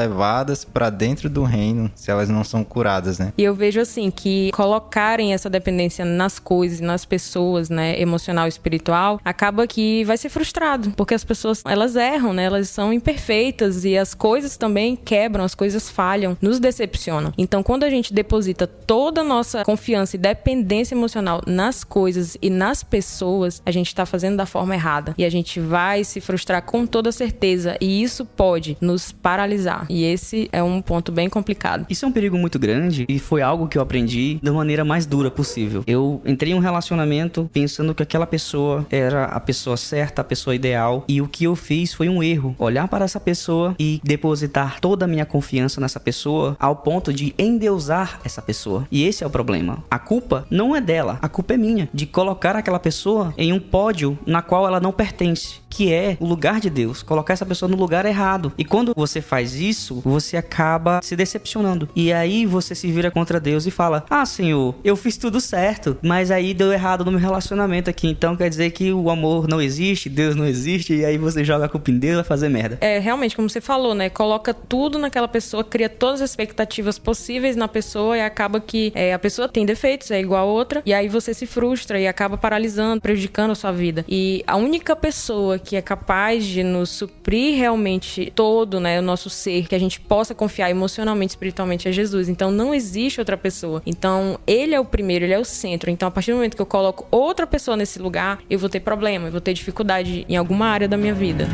levadas 0.56 0.64
para 0.64 0.90
dentro 0.90 1.30
do 1.30 1.44
reino 1.44 1.92
se 1.94 2.10
elas 2.10 2.30
não 2.30 2.44
são 2.44 2.64
curadas, 2.64 3.20
né? 3.20 3.34
E 3.38 3.44
eu 3.44 3.54
vejo 3.54 3.82
assim 3.82 4.10
que 4.10 4.52
colocarem 4.54 5.34
essa 5.34 5.50
dependência 5.50 6.06
nas 6.06 6.40
coisas, 6.40 6.80
nas 6.80 7.04
pessoas, 7.04 7.70
né, 7.70 8.00
emocional 8.00 8.46
e 8.46 8.50
espiritual, 8.50 9.20
acaba 9.26 9.68
que 9.68 10.04
vai 10.06 10.18
ser 10.18 10.30
frustrado, 10.30 10.92
porque 10.92 11.14
as 11.14 11.24
pessoas, 11.24 11.62
elas 11.66 11.96
erram, 11.96 12.32
né? 12.32 12.46
Elas 12.46 12.70
são 12.70 12.94
imperfeitas 12.94 13.84
e 13.84 13.98
as 13.98 14.14
coisas 14.14 14.56
também 14.56 14.96
quebram, 14.96 15.44
as 15.44 15.56
coisas 15.56 15.90
falham, 15.90 16.38
nos 16.42 16.60
decepcionam. 16.60 17.34
Então, 17.38 17.62
quando 17.62 17.84
a 17.84 17.90
gente 17.90 18.14
deposita 18.14 18.68
toda 18.68 19.22
a 19.22 19.24
nossa 19.24 19.64
confiança 19.64 20.16
e 20.16 20.20
dependência 20.20 20.96
emocional 20.96 21.42
nas 21.46 21.84
coisas 21.84 22.38
e 22.42 22.50
nas 22.50 22.84
pessoas, 22.84 23.62
a 23.66 23.72
gente 23.72 23.88
está 23.88 24.06
fazendo 24.06 24.38
da 24.38 24.46
forma 24.46 24.76
errada 24.76 25.14
e 25.18 25.26
a 25.26 25.30
gente 25.30 25.60
vai 25.60 26.04
se 26.04 26.22
frustrar 26.22 26.62
com 26.62 26.86
toda 26.86 27.12
certeza 27.12 27.76
e 27.82 28.04
isso 28.04 28.26
pode 28.26 28.78
nos 28.80 29.12
paralisar. 29.12 29.86
E 29.90 30.04
esse 30.04 30.45
é 30.52 30.62
um 30.62 30.82
ponto 30.82 31.12
bem 31.12 31.30
complicado. 31.30 31.86
Isso 31.90 32.06
é 32.06 32.08
um 32.08 32.12
perigo 32.12 32.38
muito 32.38 32.60
grande 32.60 33.06
e 33.08 33.20
foi 33.20 33.42
algo 33.42 33.68
que 33.68 33.78
eu 33.78 33.82
aprendi 33.82 34.40
da 34.42 34.52
maneira 34.52 34.84
mais 34.84 35.06
dura 35.06 35.32
possível. 35.32 35.84
Eu 35.88 36.22
entrei 36.26 36.54
em 36.54 36.56
um 36.56 36.60
relacionamento 36.60 37.50
pensando 37.54 37.94
que 37.94 38.04
aquela 38.04 38.28
pessoa 38.28 38.86
era 38.90 39.26
a 39.26 39.40
pessoa 39.40 39.78
certa, 39.78 40.22
a 40.22 40.26
pessoa 40.26 40.56
ideal, 40.56 41.04
e 41.08 41.22
o 41.22 41.28
que 41.28 41.46
eu 41.46 41.56
fiz 41.56 41.94
foi 41.94 42.10
um 42.10 42.22
erro. 42.22 42.56
Olhar 42.58 42.88
para 42.88 43.06
essa 43.06 43.20
pessoa 43.20 43.76
e 43.80 44.00
depositar 44.04 44.80
toda 44.80 45.06
a 45.06 45.08
minha 45.08 45.26
confiança 45.26 45.82
nessa 45.82 46.00
pessoa 46.00 46.56
ao 46.60 46.76
ponto 46.76 47.14
de 47.14 47.34
endeusar 47.38 48.20
essa 48.24 48.42
pessoa. 48.42 48.88
E 48.92 49.04
esse 49.04 49.24
é 49.24 49.28
o 49.28 49.30
problema. 49.30 49.84
A 49.90 50.00
culpa 50.00 50.46
não 50.50 50.76
é 50.76 50.82
dela, 50.82 51.20
a 51.22 51.30
culpa 51.30 51.54
é 51.54 51.58
minha 51.58 51.90
de 51.94 52.06
colocar 52.06 52.56
aquela 52.56 52.80
pessoa 52.80 53.34
em 53.38 53.52
um 53.52 53.60
pódio 53.60 54.18
na 54.26 54.42
qual 54.42 54.68
ela 54.68 54.80
não 54.80 54.92
pertence 54.92 55.66
que 55.76 55.92
é 55.92 56.16
o 56.22 56.26
lugar 56.26 56.62
de 56.62 56.70
Deus, 56.70 57.04
colocar 57.04 57.34
essa 57.34 57.46
pessoa 57.46 57.68
no 57.68 57.76
lugar 57.76 58.06
errado. 58.06 58.54
E 58.58 58.64
quando 58.64 58.94
você 58.96 59.20
faz 59.20 59.56
isso, 59.56 60.02
você 60.06 60.25
acaba 60.38 61.02
se 61.04 61.16
decepcionando. 61.16 61.90
E 61.96 62.14
aí 62.14 62.46
você 62.46 62.74
se 62.74 62.90
vira 62.90 63.12
contra 63.12 63.40
Deus 63.40 63.66
e 63.66 63.72
fala: 63.72 64.06
Ah, 64.10 64.26
Senhor, 64.26 64.76
eu 64.84 64.96
fiz 64.96 65.18
tudo 65.18 65.42
certo, 65.42 65.98
mas 66.02 66.32
aí 66.32 66.54
deu 66.54 66.72
errado 66.72 67.04
no 67.04 67.12
meu 67.12 67.20
relacionamento 67.20 67.90
aqui. 67.90 68.08
Então 68.08 68.36
quer 68.36 68.50
dizer 68.50 68.72
que 68.72 68.94
o 68.94 69.10
amor 69.10 69.48
não 69.48 69.62
existe, 69.62 70.10
Deus 70.10 70.36
não 70.36 70.46
existe, 70.46 70.94
e 70.94 71.06
aí 71.06 71.18
você 71.18 71.44
joga 71.44 71.66
a 71.66 71.70
culpa 71.70 71.92
em 71.92 71.98
Deus 71.98 72.14
e 72.14 72.16
vai 72.18 72.24
fazer 72.24 72.50
merda. 72.50 72.78
É, 72.80 73.00
realmente, 73.00 73.36
como 73.36 73.50
você 73.50 73.60
falou, 73.60 73.94
né? 73.94 74.10
Coloca 74.10 74.54
tudo 74.54 74.98
naquela 74.98 75.28
pessoa, 75.28 75.64
cria 75.64 75.90
todas 75.90 76.22
as 76.22 76.30
expectativas 76.30 76.98
possíveis 76.98 77.56
na 77.56 77.68
pessoa 77.68 78.18
e 78.18 78.22
acaba 78.22 78.60
que 78.60 78.92
é, 78.96 79.14
a 79.14 79.20
pessoa 79.20 79.48
tem 79.48 79.66
defeitos, 79.66 80.12
é 80.12 80.20
igual 80.20 80.48
a 80.48 80.52
outra, 80.52 80.82
e 80.86 80.94
aí 80.94 81.08
você 81.08 81.34
se 81.34 81.46
frustra 81.46 82.00
e 82.00 82.08
acaba 82.08 82.38
paralisando, 82.38 83.02
prejudicando 83.02 83.52
a 83.52 83.56
sua 83.56 83.72
vida. 83.72 84.06
E 84.08 84.44
a 84.48 84.56
única 84.56 84.96
pessoa 84.96 85.60
que 85.60 85.76
é 85.76 85.82
capaz 85.82 86.46
de 86.46 86.64
nos 86.64 86.90
suprir 86.90 87.58
realmente 87.58 88.32
todo, 88.36 88.80
né, 88.80 89.00
o 89.00 89.02
nosso 89.02 89.30
ser, 89.30 89.68
que 89.68 89.76
a 89.76 89.80
gente 89.80 90.00
possa 90.16 90.34
confiar 90.34 90.70
emocionalmente, 90.70 91.32
espiritualmente 91.32 91.90
é 91.90 91.92
Jesus. 91.92 92.30
Então 92.30 92.50
não 92.50 92.74
existe 92.74 93.20
outra 93.20 93.36
pessoa. 93.36 93.84
Então 93.86 94.40
ele 94.48 94.74
é 94.74 94.80
o 94.80 94.86
primeiro, 94.86 95.26
ele 95.26 95.34
é 95.34 95.40
o 95.40 95.44
centro. 95.44 95.90
Então 95.90 96.08
a 96.08 96.12
partir 96.12 96.32
do 96.32 96.36
momento 96.38 96.56
que 96.56 96.62
eu 96.62 96.66
coloco 96.66 97.06
outra 97.12 97.46
pessoa 97.46 97.76
nesse 97.76 98.00
lugar, 98.00 98.40
eu 98.50 98.58
vou 98.58 98.70
ter 98.70 98.80
problema, 98.80 99.28
eu 99.28 99.32
vou 99.34 99.42
ter 99.42 99.54
dificuldade 99.54 100.26
em 100.30 100.38
alguma 100.38 100.68
área 100.68 100.88
da 100.88 100.96
minha 100.96 101.14
vida. 101.14 101.50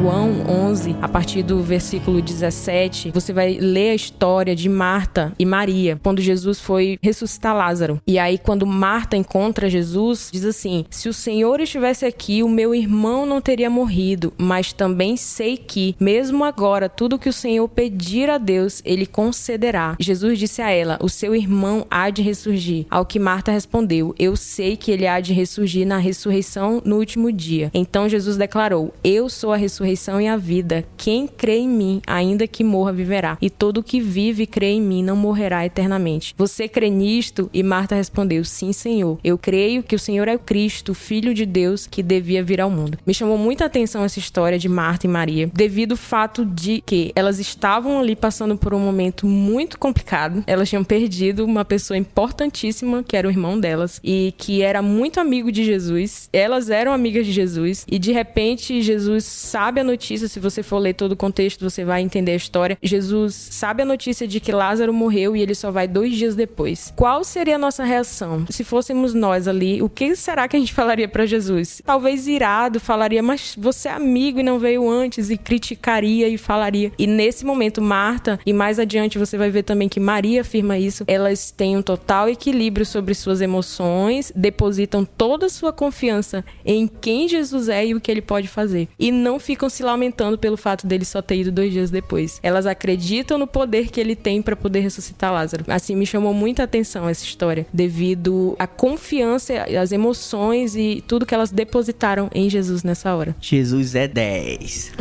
João 0.00 0.44
11, 0.48 0.94
a 1.02 1.08
partir 1.08 1.42
do 1.42 1.60
versículo 1.60 2.22
17, 2.22 3.10
você 3.10 3.32
vai 3.32 3.58
ler 3.58 3.90
a 3.90 3.94
história 3.96 4.54
de 4.54 4.68
Marta 4.68 5.32
e 5.36 5.44
Maria, 5.44 5.98
quando 6.00 6.22
Jesus 6.22 6.60
foi 6.60 6.96
ressuscitar 7.02 7.52
Lázaro. 7.52 8.00
E 8.06 8.16
aí, 8.16 8.38
quando 8.38 8.64
Marta 8.64 9.16
encontra 9.16 9.68
Jesus, 9.68 10.30
diz 10.32 10.44
assim: 10.44 10.84
Se 10.88 11.08
o 11.08 11.12
Senhor 11.12 11.60
estivesse 11.60 12.06
aqui, 12.06 12.44
o 12.44 12.48
meu 12.48 12.72
irmão 12.72 13.26
não 13.26 13.40
teria 13.40 13.68
morrido, 13.68 14.32
mas 14.38 14.72
também 14.72 15.16
sei 15.16 15.56
que, 15.56 15.96
mesmo 15.98 16.44
agora, 16.44 16.88
tudo 16.88 17.18
que 17.18 17.28
o 17.28 17.32
Senhor 17.32 17.66
pedir 17.68 18.30
a 18.30 18.38
Deus, 18.38 18.80
ele 18.84 19.04
concederá. 19.04 19.96
Jesus 19.98 20.38
disse 20.38 20.62
a 20.62 20.70
ela: 20.70 20.96
O 21.02 21.08
seu 21.08 21.34
irmão 21.34 21.84
há 21.90 22.08
de 22.08 22.22
ressurgir. 22.22 22.86
Ao 22.88 23.04
que 23.04 23.18
Marta 23.18 23.50
respondeu: 23.50 24.14
Eu 24.16 24.36
sei 24.36 24.76
que 24.76 24.92
ele 24.92 25.08
há 25.08 25.18
de 25.18 25.32
ressurgir 25.32 25.84
na 25.84 25.98
ressurreição 25.98 26.80
no 26.84 26.98
último 26.98 27.32
dia. 27.32 27.68
Então 27.74 28.08
Jesus 28.08 28.36
declarou: 28.36 28.94
Eu 29.02 29.28
sou 29.28 29.52
a 29.52 29.56
ressurreição 29.56 29.87
ressurreição 29.88 30.20
e 30.20 30.28
a 30.28 30.36
vida. 30.36 30.84
Quem 30.96 31.26
crê 31.26 31.58
em 31.58 31.68
mim, 31.68 32.02
ainda 32.06 32.46
que 32.46 32.62
morra, 32.62 32.92
viverá. 32.92 33.38
E 33.40 33.48
todo 33.48 33.82
que 33.82 34.00
vive 34.00 34.42
e 34.42 34.46
crê 34.46 34.72
em 34.72 34.80
mim 34.80 35.02
não 35.02 35.16
morrerá 35.16 35.64
eternamente. 35.64 36.34
Você 36.36 36.68
crê 36.68 36.90
nisto? 36.90 37.48
E 37.52 37.62
Marta 37.62 37.94
respondeu: 37.94 38.44
Sim, 38.44 38.72
Senhor. 38.72 39.18
Eu 39.24 39.38
creio 39.38 39.82
que 39.82 39.94
o 39.94 39.98
Senhor 39.98 40.28
é 40.28 40.34
o 40.34 40.38
Cristo, 40.38 40.94
filho 40.94 41.32
de 41.32 41.46
Deus, 41.46 41.86
que 41.86 42.02
devia 42.02 42.42
vir 42.42 42.60
ao 42.60 42.70
mundo. 42.70 42.98
Me 43.06 43.14
chamou 43.14 43.38
muita 43.38 43.64
atenção 43.64 44.04
essa 44.04 44.18
história 44.18 44.58
de 44.58 44.68
Marta 44.68 45.06
e 45.06 45.10
Maria, 45.10 45.50
devido 45.52 45.92
ao 45.92 45.98
fato 45.98 46.44
de 46.44 46.82
que 46.84 47.12
elas 47.14 47.38
estavam 47.38 47.98
ali 47.98 48.14
passando 48.14 48.56
por 48.56 48.74
um 48.74 48.80
momento 48.80 49.26
muito 49.26 49.78
complicado. 49.78 50.44
Elas 50.46 50.68
tinham 50.68 50.84
perdido 50.84 51.44
uma 51.44 51.64
pessoa 51.64 51.96
importantíssima, 51.96 53.02
que 53.02 53.16
era 53.16 53.28
o 53.28 53.30
irmão 53.30 53.58
delas, 53.58 54.00
e 54.02 54.34
que 54.36 54.62
era 54.62 54.82
muito 54.82 55.20
amigo 55.20 55.50
de 55.50 55.64
Jesus. 55.64 56.28
Elas 56.32 56.70
eram 56.70 56.92
amigas 56.92 57.26
de 57.26 57.32
Jesus, 57.32 57.84
e 57.90 57.98
de 57.98 58.12
repente 58.12 58.82
Jesus 58.82 59.24
sabe 59.24 59.77
a 59.78 59.84
notícia. 59.84 60.28
Se 60.28 60.40
você 60.40 60.62
for 60.62 60.78
ler 60.78 60.94
todo 60.94 61.12
o 61.12 61.16
contexto, 61.16 61.68
você 61.68 61.84
vai 61.84 62.02
entender 62.02 62.32
a 62.32 62.36
história. 62.36 62.78
Jesus 62.82 63.34
sabe 63.34 63.82
a 63.82 63.86
notícia 63.86 64.26
de 64.26 64.40
que 64.40 64.52
Lázaro 64.52 64.92
morreu 64.92 65.36
e 65.36 65.42
ele 65.42 65.54
só 65.54 65.70
vai 65.70 65.86
dois 65.86 66.14
dias 66.14 66.34
depois. 66.34 66.92
Qual 66.96 67.24
seria 67.24 67.56
a 67.56 67.58
nossa 67.58 67.84
reação? 67.84 68.44
Se 68.50 68.64
fôssemos 68.64 69.14
nós 69.14 69.48
ali, 69.48 69.82
o 69.82 69.88
que 69.88 70.14
será 70.16 70.48
que 70.48 70.56
a 70.56 70.58
gente 70.58 70.72
falaria 70.74 71.08
para 71.08 71.26
Jesus? 71.26 71.82
Talvez 71.84 72.26
irado, 72.26 72.80
falaria, 72.80 73.22
mas 73.22 73.54
você 73.56 73.88
é 73.88 73.92
amigo 73.92 74.40
e 74.40 74.42
não 74.42 74.58
veio 74.58 74.88
antes, 74.88 75.30
e 75.30 75.36
criticaria 75.36 76.28
e 76.28 76.38
falaria. 76.38 76.92
E 76.98 77.06
nesse 77.06 77.44
momento, 77.44 77.80
Marta, 77.80 78.38
e 78.44 78.52
mais 78.52 78.78
adiante 78.78 79.18
você 79.18 79.36
vai 79.36 79.50
ver 79.50 79.62
também 79.62 79.88
que 79.88 80.00
Maria 80.00 80.40
afirma 80.40 80.78
isso, 80.78 81.04
elas 81.06 81.50
têm 81.50 81.76
um 81.76 81.82
total 81.82 82.28
equilíbrio 82.28 82.86
sobre 82.86 83.14
suas 83.14 83.40
emoções, 83.40 84.32
depositam 84.34 85.04
toda 85.04 85.46
a 85.46 85.50
sua 85.50 85.72
confiança 85.72 86.44
em 86.64 86.86
quem 86.86 87.28
Jesus 87.28 87.68
é 87.68 87.86
e 87.86 87.94
o 87.94 88.00
que 88.00 88.10
ele 88.10 88.22
pode 88.22 88.48
fazer. 88.48 88.88
E 88.98 89.10
não 89.10 89.38
ficam 89.38 89.67
se 89.68 89.82
lamentando 89.82 90.38
pelo 90.38 90.56
fato 90.56 90.86
dele 90.86 91.04
só 91.04 91.20
ter 91.22 91.36
ido 91.36 91.52
dois 91.52 91.72
dias 91.72 91.90
depois. 91.90 92.38
Elas 92.42 92.66
acreditam 92.66 93.38
no 93.38 93.46
poder 93.46 93.88
que 93.90 94.00
ele 94.00 94.16
tem 94.16 94.42
para 94.42 94.56
poder 94.56 94.80
ressuscitar 94.80 95.32
Lázaro. 95.32 95.64
Assim, 95.68 95.96
me 95.96 96.06
chamou 96.06 96.34
muita 96.34 96.62
atenção 96.64 97.08
essa 97.08 97.24
história, 97.24 97.66
devido 97.72 98.56
à 98.58 98.66
confiança, 98.66 99.54
às 99.80 99.92
emoções 99.92 100.76
e 100.76 101.02
tudo 101.06 101.26
que 101.26 101.34
elas 101.34 101.50
depositaram 101.50 102.30
em 102.34 102.48
Jesus 102.48 102.82
nessa 102.82 103.14
hora. 103.14 103.34
Jesus 103.40 103.94
é 103.94 104.08
10. 104.08 104.92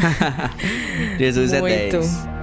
Jesus 1.17 1.53
é 1.53 1.61
Muito. 1.61 1.73
é 1.73 1.89
10. 1.89 2.36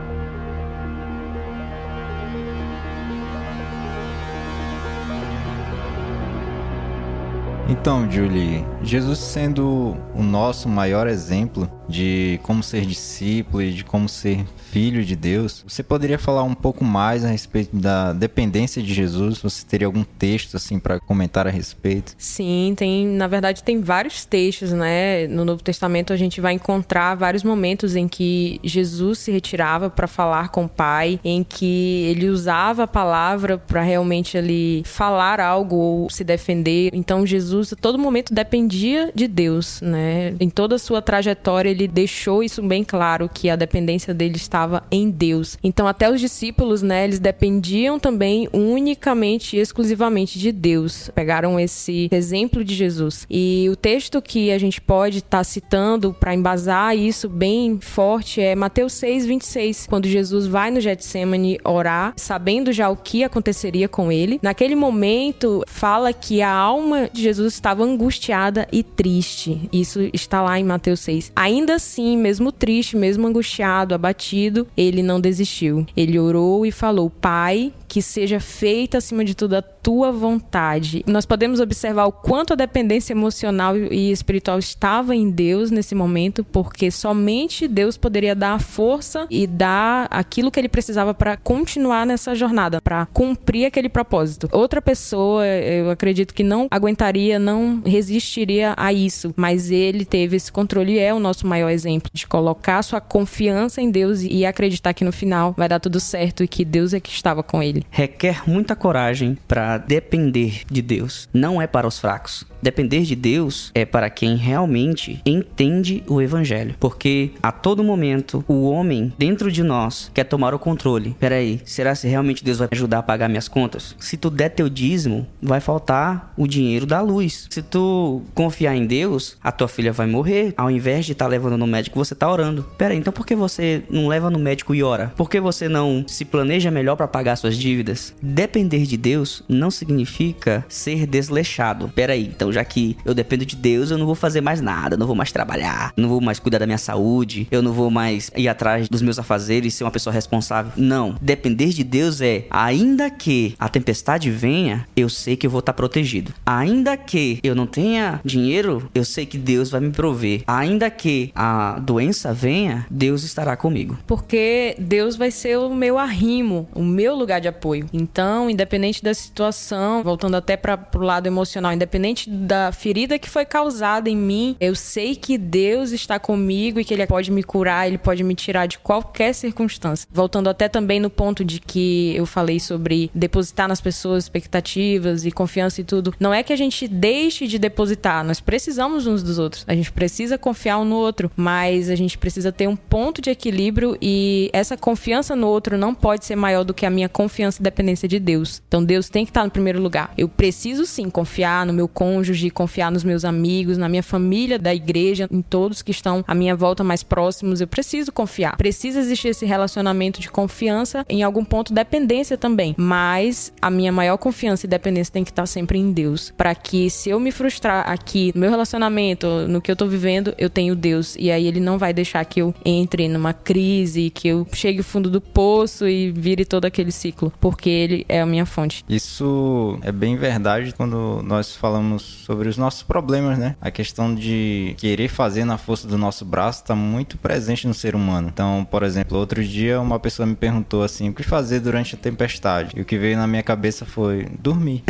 Então, 7.66 8.11
Julie, 8.11 8.64
Jesus 8.83 9.18
sendo 9.18 9.97
o 10.14 10.23
nosso 10.23 10.68
maior 10.68 11.06
exemplo 11.06 11.71
de 11.88 12.38
como 12.42 12.62
ser 12.62 12.83
discípulo 12.83 13.62
e 13.62 13.73
de 13.73 13.85
como 13.85 14.09
ser 14.09 14.44
filho 14.71 15.04
de 15.04 15.14
Deus, 15.14 15.64
você 15.66 15.83
poderia 15.83 16.18
falar 16.18 16.42
um 16.42 16.54
pouco 16.54 16.85
mais 16.85 17.25
a 17.25 17.28
respeito 17.28 17.76
da 17.76 18.12
dependência 18.12 18.83
de 18.83 18.92
Jesus? 18.92 19.38
Você 19.38 19.64
teria 19.64 19.87
algum 19.87 20.02
texto 20.02 20.56
assim 20.56 20.78
para 20.78 20.99
comentar 20.99 21.47
a 21.47 21.50
respeito? 21.50 22.14
Sim, 22.18 22.75
tem, 22.76 23.06
na 23.06 23.26
verdade 23.26 23.62
tem 23.62 23.80
vários 23.80 24.25
textos, 24.25 24.73
né? 24.73 25.26
No 25.28 25.44
Novo 25.44 25.62
Testamento 25.62 26.12
a 26.12 26.16
gente 26.16 26.40
vai 26.40 26.54
encontrar 26.54 27.14
vários 27.14 27.44
momentos 27.44 27.94
em 27.94 28.09
que 28.09 28.59
Jesus 28.64 29.21
se 29.21 29.30
retirava 29.30 29.88
para 29.88 30.06
falar 30.06 30.49
com 30.49 30.64
o 30.64 30.68
Pai, 30.68 31.21
em 31.25 31.44
que 31.44 32.06
ele 32.11 32.28
usava 32.28 32.83
a 32.83 32.88
palavra 32.88 33.56
para 33.56 33.83
realmente 33.83 34.37
ali 34.37 34.83
falar 34.85 35.38
algo 35.38 35.76
ou 35.76 36.11
se 36.11 36.25
defender. 36.25 36.90
Então 36.92 37.25
Jesus 37.25 37.53
a 37.61 37.76
todo 37.76 37.99
momento 37.99 38.32
dependia 38.32 39.11
de 39.14 39.26
Deus, 39.28 39.80
né? 39.80 40.34
Em 40.40 40.49
toda 40.49 40.76
a 40.76 40.78
sua 40.78 41.02
trajetória 41.02 41.70
ele 41.70 41.87
deixou 41.87 42.42
isso 42.42 42.62
bem 42.62 42.84
claro 42.84 43.28
que 43.32 43.50
a 43.50 43.56
dependência 43.56 44.14
dele 44.14 44.37
estava 44.37 44.82
em 44.90 45.11
Deus. 45.11 45.58
Então, 45.62 45.87
até 45.87 46.11
os 46.11 46.20
discípulos, 46.20 46.82
né, 46.82 47.04
eles 47.04 47.18
dependiam 47.18 47.99
também 47.99 48.49
unicamente 48.52 49.56
e 49.56 49.61
exclusivamente 49.61 50.38
de 50.38 50.50
Deus. 50.50 51.11
Pegaram 51.14 51.58
esse 51.58 52.08
exemplo 52.11 52.64
de 52.64 52.75
Jesus. 52.75 53.26
E 53.28 53.68
o 53.70 53.76
texto 53.76 54.23
que 54.23 54.50
a 54.50 54.58
gente 54.58 54.80
pode 54.80 55.18
estar 55.18 55.38
tá 55.38 55.44
citando 55.44 56.14
para 56.14 56.34
embasar 56.34 56.96
isso 56.96 57.28
bem 57.28 57.78
forte 57.80 58.40
é 58.40 58.54
Mateus 58.54 58.92
6, 58.94 59.26
26, 59.26 59.87
quando 59.87 60.08
Jesus 60.08 60.46
vai 60.46 60.70
no 60.70 60.80
Getsemane 60.80 61.58
orar, 61.64 62.14
sabendo 62.16 62.73
já 62.73 62.88
o 62.88 62.96
que 62.96 63.25
aconteceria 63.25 63.88
com 63.88 64.11
ele. 64.11 64.38
Naquele 64.42 64.75
momento, 64.75 65.62
fala 65.66 66.12
que 66.12 66.40
a 66.40 66.50
alma 66.50 67.11
de 67.12 67.23
Jesus 67.23 67.44
estava 67.53 67.85
angustiada 67.85 68.67
e 68.73 68.83
triste. 68.83 69.69
Isso 69.73 70.01
está 70.13 70.43
lá 70.43 70.59
em 70.59 70.65
Mateus 70.65 71.01
6. 71.01 71.33
Ainda 71.37 71.75
assim, 71.75 72.17
mesmo 72.17 72.51
triste, 72.51 72.97
mesmo 72.97 73.27
angustiado, 73.27 73.95
abatido, 73.95 74.67
ele 74.77 75.03
não 75.03 75.21
desistiu. 75.21 75.87
Ele 75.97 76.19
orou 76.19 76.65
e 76.65 76.73
falou: 76.73 77.11
Pai, 77.11 77.73
que 77.95 78.03
seja 78.03 78.41
feita 78.41 78.99
acima 78.99 79.25
de 79.25 79.37
tudo 79.37 79.55
a 79.55 79.63
tua 79.63 80.11
vontade. 80.11 81.05
Nós 81.07 81.25
podemos 81.25 81.61
observar 81.61 82.07
o 82.07 82.11
quanto 82.11 82.53
a 82.53 82.57
dependência 82.57 83.13
emocional 83.13 83.77
e 83.77 84.11
espiritual 84.11 84.59
estava 84.59 85.15
em 85.15 85.31
Deus 85.31 85.71
nesse 85.71 85.95
momento, 85.95 86.43
porque 86.43 86.91
somente 86.91 87.69
Deus 87.69 87.97
poderia 87.97 88.35
dar 88.35 88.55
a 88.55 88.59
força 88.59 89.29
e 89.31 89.47
dar 89.47 90.09
aquilo 90.11 90.51
que 90.51 90.59
ele 90.59 90.69
precisava 90.69 91.15
para 91.15 91.37
continuar 91.37 92.05
nessa 92.05 92.35
jornada, 92.35 92.81
para 92.81 93.07
cumprir 93.07 93.67
aquele 93.67 93.89
propósito. 93.89 94.49
Outra 94.51 94.83
pessoa, 94.83 95.47
eu 95.47 95.89
acredito 95.89 96.35
que 96.35 96.43
não 96.43 96.67
aguentaria, 96.73 97.39
não 97.39 97.81
resistiria 97.87 98.75
a 98.77 98.93
isso, 98.93 99.33
mas 99.37 99.71
ele 99.71 100.05
teve 100.05 100.35
esse 100.35 100.51
controle 100.51 100.95
e 100.95 100.99
é 100.99 101.15
o 101.15 101.21
nosso 101.21 101.47
maior 101.47 101.71
exemplo 101.71 102.11
de 102.13 102.27
colocar 102.27 102.83
sua 102.83 103.01
confiança 103.01 103.81
em 103.81 103.89
Deus 103.89 104.23
e 104.23 104.45
acreditar 104.45 104.95
que 104.95 105.05
no 105.05 105.13
final 105.13 105.55
vai 105.57 105.69
dar 105.69 105.79
tudo 105.79 106.01
certo 106.01 106.43
e 106.43 106.49
que 106.49 106.65
Deus 106.65 106.93
é 106.93 106.99
que 106.99 107.11
estava 107.11 107.41
com 107.41 107.63
ele 107.63 107.84
requer 107.91 108.43
muita 108.49 108.75
coragem 108.75 109.38
para 109.47 109.79
depender 109.79 110.62
de 110.71 110.83
Deus. 110.83 111.29
Não 111.33 111.62
é 111.62 111.67
para 111.67 111.87
os 111.87 111.99
fracos. 111.99 112.45
Depender 112.61 113.03
de 113.03 113.14
Deus 113.14 113.71
é 113.75 113.85
para 113.85 114.09
quem 114.09 114.37
realmente 114.37 115.21
entende 115.25 116.03
o 116.09 116.21
evangelho. 116.21 116.75
Porque 116.81 117.31
a 117.43 117.53
todo 117.53 117.85
momento 117.85 118.45
o 118.49 118.69
homem 118.69 119.12
dentro 119.19 119.53
de 119.53 119.62
nós 119.62 120.11
quer 120.14 120.25
tomar 120.25 120.55
o 120.55 120.59
controle. 120.59 121.14
Peraí, 121.21 121.61
será 121.64 121.95
se 121.95 122.09
realmente 122.09 122.43
Deus 122.43 122.59
vai 122.59 122.69
ajudar 122.73 123.00
a 123.00 123.03
pagar 123.03 123.29
minhas 123.29 123.49
contas? 123.49 123.95
Se 123.99 124.17
tu 124.17 124.31
der 124.31 124.49
teu 124.49 124.69
dízimo, 124.69 125.26
vai 125.43 125.61
faltar 125.61 126.33
o 126.37 126.47
dinheiro 126.47 126.87
da 126.87 127.00
luz. 127.00 127.47
Se 127.50 127.62
tu 127.62 128.23
confiar 128.35 128.75
em 128.75 128.87
Deus, 128.87 129.37
a 129.43 129.53
tua 129.53 129.69
filha 129.69 129.93
vai 129.93 130.07
morrer. 130.07 130.55
Ao 130.57 130.71
invés 130.71 131.05
de 131.05 131.12
estar 131.12 131.26
tá 131.26 131.31
levando 131.31 131.59
no 131.59 131.67
médico, 131.67 131.99
você 131.99 132.14
tá 132.14 132.31
orando. 132.31 132.64
Peraí, 132.79 132.97
então 132.97 133.12
por 133.12 133.26
que 133.26 133.37
você 133.37 133.83
não 133.91 134.09
leva 134.09 134.31
no 134.31 134.38
médico 134.38 134.75
e 134.75 134.83
ora? 134.83 135.12
Por 135.17 135.29
que 135.29 135.38
você 135.38 135.69
não 135.69 136.05
se 136.09 136.25
planeja 136.25 136.71
melhor 136.71 136.97
para 136.97 137.07
pagar 137.07 137.37
suas 137.37 137.57
dívidas? 137.57 137.74
Depender 138.23 138.85
de 138.85 138.97
Deus 138.97 139.43
não 139.49 139.71
significa 139.71 140.64
ser 140.69 141.07
desleixado. 141.07 141.90
Peraí, 141.95 142.31
então 142.35 142.52
já 142.52 142.64
que 142.64 142.97
eu 143.04 143.14
dependo 143.14 143.45
de 143.45 143.57
Deus, 143.57 143.90
eu 143.90 143.99
não 143.99 144.07
vou 144.07 144.14
fazer 144.14 144.40
mais 144.40 144.61
nada, 144.61 144.97
não 144.97 145.07
vou 145.07 145.16
mais 145.16 145.33
trabalhar, 145.33 145.93
não 145.97 146.09
vou 146.09 146.21
mais 146.21 146.38
cuidar 146.38 146.59
da 146.59 146.66
minha 146.66 146.78
saúde, 146.78 147.49
eu 147.50 147.62
não 147.62 147.73
vou 147.73 147.90
mais 147.90 148.31
ir 148.37 148.49
atrás 148.49 148.88
dos 148.88 149.02
meus 149.02 149.19
afazeres, 149.19 149.75
ser 149.75 149.85
uma 149.85 149.90
pessoa 149.90 150.12
responsável. 150.12 150.73
Não. 150.76 151.16
Depender 151.21 151.69
de 151.69 151.85
Deus 151.85 152.21
é, 152.21 152.47
ainda 152.50 153.11
que 153.11 153.54
a 153.59 153.69
tempestade 153.69 154.31
venha, 154.31 154.87
eu 154.97 155.09
sei 155.09 155.37
que 155.37 155.47
eu 155.47 155.50
vou 155.50 155.61
estar 155.61 155.73
protegido. 155.73 156.33
Ainda 156.45 156.97
que 156.97 157.40
eu 157.43 157.54
não 157.54 157.66
tenha 157.66 158.21
dinheiro, 158.25 158.90
eu 158.95 159.04
sei 159.04 159.26
que 159.26 159.38
Deus 159.38 159.71
vai 159.71 159.81
me 159.81 159.90
prover. 159.90 160.43
Ainda 160.47 160.90
que 160.90 161.33
a 161.35 161.78
doença 161.78 162.33
venha, 162.33 162.87
Deus 162.90 163.23
estará 163.25 163.57
comigo. 163.57 163.99
Porque 164.07 164.76
Deus 164.78 165.16
vai 165.16 165.31
ser 165.31 165.59
o 165.59 165.75
meu 165.75 165.99
arrimo, 165.99 166.69
o 166.75 166.83
meu 166.83 167.14
lugar 167.14 167.40
de 167.40 167.49
apoio. 167.54 167.88
Então, 167.92 168.50
independente 168.50 169.02
da 169.02 169.14
situação, 169.14 170.02
voltando 170.02 170.37
até 170.37 170.56
para 170.56 170.78
o 170.94 170.99
lado 170.99 171.26
emocional, 171.26 171.73
independente 171.73 172.28
da 172.28 172.73
ferida 172.73 173.18
que 173.18 173.30
foi 173.30 173.44
causada 173.44 174.11
em 174.11 174.16
mim, 174.16 174.56
eu 174.61 174.75
sei 174.75 175.14
que 175.14 175.38
Deus 175.38 175.92
está 175.92 176.18
comigo 176.18 176.80
e 176.80 176.84
que 176.84 176.92
Ele 176.92 177.06
pode 177.06 177.30
me 177.30 177.42
curar, 177.42 177.87
Ele 177.87 177.99
pode 177.99 178.23
me 178.23 178.34
tirar 178.34 178.66
de 178.66 178.78
qualquer 178.78 179.32
circunstância. 179.32 180.06
Voltando 180.12 180.49
até 180.49 180.68
também 180.68 181.00
no 181.00 181.08
ponto 181.11 181.44
de 181.44 181.61
que 181.61 182.14
eu 182.16 182.26
falei 182.26 182.58
sobre 182.58 183.11
depositar 183.14 183.68
nas 183.68 183.80
pessoas 183.80 184.25
expectativas 184.25 185.25
e 185.25 185.30
confiança 185.30 185.80
e 185.80 185.84
tudo. 185.84 186.14
Não 186.18 186.34
é 186.34 186.42
que 186.42 186.52
a 186.52 186.56
gente 186.56 186.88
deixe 186.88 187.46
de 187.46 187.58
depositar, 187.58 188.25
nós 188.25 188.40
precisamos 188.40 189.06
uns 189.06 189.23
dos 189.23 189.38
outros. 189.38 189.64
A 189.66 189.75
gente 189.75 189.92
precisa 189.92 190.37
confiar 190.37 190.78
um 190.78 190.84
no 190.84 190.96
outro, 190.96 191.30
mas 191.37 191.88
a 191.88 191.94
gente 191.94 192.18
precisa 192.18 192.50
ter 192.50 192.68
um 192.68 192.76
ponto 192.76 193.23
de 193.23 193.30
equilíbrio 193.30 193.96
e 194.00 194.50
essa 194.52 194.76
confiança 194.76 195.37
no 195.37 195.46
outro 195.46 195.78
não 195.78 195.94
pode 195.94 196.25
ser 196.25 196.37
maior 196.37 196.64
do 196.64 196.75
que 196.75 196.84
a 196.84 196.90
minha 196.90 197.08
confiança 197.08 197.44
confiança 197.45 197.61
e 197.61 197.63
dependência 197.63 198.09
de 198.09 198.19
Deus. 198.19 198.63
Então 198.67 198.83
Deus 198.85 199.09
tem 199.09 199.25
que 199.25 199.31
estar 199.31 199.45
no 199.45 199.51
primeiro 199.51 199.81
lugar. 199.81 200.13
Eu 200.17 200.29
preciso 200.29 200.87
sim 200.87 201.11
confiar 201.11 201.67
no 201.67 201.73
meu 201.73 201.87
cônjuge, 201.87 202.51
confiar 202.51 202.91
nos 202.91 203.05
meus 203.05 203.25
amigos, 203.25 203.77
na 203.77 203.89
minha 203.89 204.03
família 204.03 204.59
da 204.59 204.75
igreja, 204.75 205.29
em 205.31 205.43
todos 205.43 205.83
que 205.83 205.91
estão 205.91 206.25
à 206.27 206.35
minha 206.35 206.57
volta 206.57 206.83
mais 206.83 207.03
próximos. 207.03 207.61
Eu 207.61 207.67
preciso 207.67 208.13
confiar. 208.13 208.57
Precisa 208.57 209.01
existir 209.01 209.29
esse 209.29 209.45
relacionamento 209.45 210.21
de 210.21 210.31
confiança, 210.31 211.05
em 211.09 211.23
algum 211.23 211.45
ponto 211.45 211.73
dependência 211.73 212.39
também. 212.39 212.75
Mas 212.79 213.53
a 213.61 213.71
minha 213.71 213.93
maior 213.93 214.17
confiança 214.17 214.67
e 214.67 214.69
dependência 214.69 215.13
tem 215.13 215.25
que 215.25 215.31
estar 215.31 215.47
sempre 215.47 215.79
em 215.79 215.93
Deus, 215.93 216.33
para 216.37 216.55
que 216.55 216.89
se 216.89 217.11
eu 217.11 217.21
me 217.21 217.31
frustrar 217.31 217.91
aqui 217.91 218.33
no 218.35 218.41
meu 218.41 218.51
relacionamento, 218.51 219.27
no 219.49 219.61
que 219.61 219.71
eu 219.71 219.77
tô 219.77 219.87
vivendo, 219.87 220.35
eu 220.39 220.49
tenho 220.49 220.75
Deus 220.75 221.17
e 221.19 221.31
aí 221.31 221.47
ele 221.47 221.61
não 221.61 221.79
vai 221.79 221.93
deixar 221.93 222.25
que 222.25 222.41
eu 222.41 222.55
entre 222.65 223.09
numa 223.09 223.33
crise, 223.33 224.11
que 224.11 224.29
eu 224.29 224.47
chegue 224.53 224.79
ao 224.79 224.85
fundo 224.85 225.11
do 225.11 225.21
poço 225.21 225.87
e 225.89 226.11
vire 226.11 226.45
todo 226.45 226.65
aquele 226.65 226.93
ciclo, 226.95 227.33
porque 227.41 227.69
ele 227.69 228.07
é 228.09 228.21
a 228.21 228.26
minha 228.26 228.47
fonte. 228.47 228.85
Isso 228.88 229.79
é 229.83 229.93
bem 229.93 230.17
verdade 230.17 230.75
quando 230.75 231.23
nós 231.25 231.55
falamos 231.55 232.03
sobre 232.03 232.49
os 232.49 232.57
nossos 232.57 232.83
problemas, 232.83 233.38
né? 233.38 233.57
A 233.61 233.71
questão 233.71 234.14
de 234.14 234.75
querer 234.79 235.09
fazer 235.09 235.45
na 235.45 235.59
força 235.59 235.87
do 235.87 235.99
nosso 235.99 236.25
braço 236.25 236.62
está 236.62 236.75
muito 236.75 237.19
presente 237.19 237.67
no 237.67 237.75
ser 237.75 237.95
humano. 237.95 238.31
Então, 238.33 238.67
por 238.71 238.83
exemplo, 238.83 239.19
outro 239.19 239.45
dia 239.45 239.81
uma 239.81 239.99
pessoa 239.99 240.26
me 240.26 240.35
perguntou 240.35 240.83
assim: 240.83 241.09
o 241.09 241.12
que 241.12 241.23
fazer 241.23 241.61
durante 241.61 241.95
a 241.95 241.99
tempestade? 241.99 242.73
E 242.76 242.81
o 242.81 242.85
que 242.85 242.99
veio 242.99 243.17
na 243.17 243.26
minha 243.26 243.43
cabeça 243.43 243.85
foi 243.85 244.26
dormir. 244.38 244.83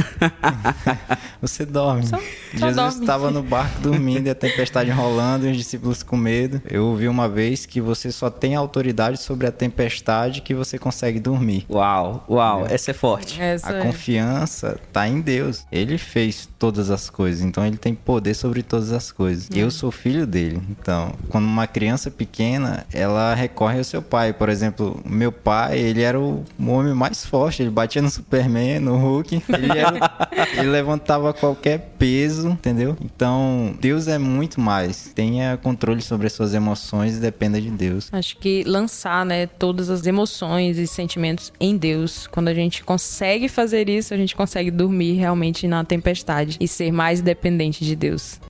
Você 1.41 1.65
dorme. 1.65 2.07
Só, 2.07 2.19
só 2.19 2.67
Jesus 2.67 3.01
estava 3.01 3.31
no 3.31 3.43
barco 3.43 3.81
dormindo 3.81 4.27
e 4.27 4.31
a 4.31 4.35
tempestade 4.35 4.91
rolando 4.91 5.47
e 5.47 5.51
os 5.51 5.57
discípulos 5.57 6.03
com 6.03 6.17
medo. 6.17 6.61
Eu 6.69 6.87
ouvi 6.87 7.09
uma 7.09 7.29
vez 7.29 7.67
que 7.67 7.81
você 7.81 8.11
só 8.11 8.31
tem 8.31 8.55
autoridade 8.55 9.19
sobre 9.19 9.47
a 9.47 9.53
tempestade 9.53 10.41
que 10.41 10.55
você 10.55 10.79
consegue 10.79 11.21
dormir. 11.21 11.67
Uau, 11.71 12.25
uau, 12.35 12.67
essa 12.69 12.91
é 12.91 12.95
forte. 12.95 13.41
Essa 13.41 13.73
a 13.73 13.79
é. 13.79 13.83
confiança 13.83 14.79
tá 14.93 15.09
em 15.09 15.21
Deus. 15.21 15.67
Ele 15.71 15.99
fez 15.99 16.49
todas 16.59 16.91
as 16.91 17.11
coisas, 17.11 17.43
então 17.43 17.67
ele 17.67 17.77
tem 17.77 17.95
poder 17.95 18.35
sobre 18.35 18.63
todas 18.63 18.93
as 18.93 19.11
coisas. 19.11 19.49
É. 19.51 19.59
Eu 19.59 19.71
sou 19.71 19.91
filho 19.91 20.27
dele. 20.27 20.63
Então, 20.71 21.13
quando 21.29 21.45
uma 21.45 21.67
criança 21.67 22.11
pequena, 22.11 22.87
ela 22.93 23.35
recorre 23.35 23.79
ao 23.79 23.85
seu 23.85 24.03
pai. 24.03 24.33
Por 24.33 24.49
exemplo, 24.49 25.01
meu 25.05 25.33
pai, 25.33 25.79
ele 25.79 26.03
era 26.03 26.19
o 26.19 26.45
homem 26.59 26.95
mais 26.95 27.25
forte, 27.25 27.63
ele 27.63 27.71
batia 27.71 28.03
no 28.03 28.11
Superman, 28.11 28.81
no 28.81 28.97
Hulk. 28.97 29.43
Ele, 29.49 29.79
era, 29.79 30.11
ele 30.57 30.69
levantava 30.69 31.33
qualquer 31.33 31.95
peso, 31.99 32.49
entendeu? 32.51 32.97
Então, 33.03 33.75
Deus 33.81 34.09
é 34.09 34.19
muito 34.19 34.61
mais. 34.61 35.13
Tenha 35.15 35.57
controle 35.57 36.03
sobre 36.03 36.27
as 36.27 36.33
suas 36.33 36.55
emoções 36.55 37.17
e 37.17 37.21
dependa 37.21 37.61
de 37.61 37.71
Deus. 37.71 38.09
Acho 38.13 38.37
que 38.37 38.65
lançar, 38.65 39.25
né, 39.25 39.47
todas 39.47 39.91
as 39.91 40.07
emoções 40.07 40.79
e 40.79 40.87
sentimentos 40.87 41.53
em 41.61 41.77
Deus. 41.77 42.27
Quando 42.27 42.49
a 42.49 42.55
gente 42.55 42.85
consegue 42.85 43.49
fazer 43.49 43.89
isso, 43.89 44.13
a 44.15 44.17
gente 44.17 44.35
consegue 44.35 44.71
dormir 44.71 45.15
realmente 45.15 45.67
na 45.67 45.85
tempestade 45.85 46.57
e 46.61 46.69
ser 46.69 46.93
mais 46.93 47.21
dependente 47.21 47.85
de 47.85 47.97
Deus. 47.97 48.41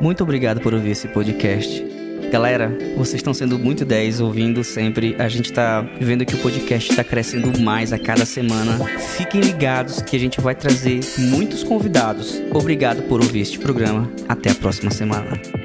Muito 0.00 0.22
obrigado 0.24 0.60
por 0.60 0.74
ouvir 0.74 0.90
esse 0.90 1.06
podcast. 1.08 2.01
Galera, 2.30 2.74
vocês 2.96 3.16
estão 3.16 3.34
sendo 3.34 3.58
muito 3.58 3.84
10 3.84 4.20
ouvindo 4.20 4.64
sempre. 4.64 5.14
A 5.18 5.28
gente 5.28 5.52
tá 5.52 5.82
vendo 6.00 6.24
que 6.24 6.34
o 6.34 6.38
podcast 6.38 6.90
está 6.90 7.04
crescendo 7.04 7.60
mais 7.60 7.92
a 7.92 7.98
cada 7.98 8.24
semana. 8.24 8.78
Fiquem 9.16 9.40
ligados 9.40 10.00
que 10.00 10.16
a 10.16 10.18
gente 10.18 10.40
vai 10.40 10.54
trazer 10.54 11.00
muitos 11.18 11.62
convidados. 11.62 12.40
Obrigado 12.50 13.02
por 13.02 13.20
ouvir 13.20 13.40
este 13.40 13.58
programa. 13.58 14.10
Até 14.28 14.50
a 14.50 14.54
próxima 14.54 14.90
semana. 14.90 15.61